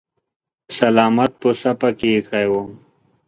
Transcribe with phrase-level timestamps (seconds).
[0.77, 2.53] سلامت پسه پکې ايښی و.